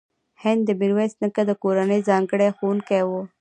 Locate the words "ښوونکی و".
2.57-3.09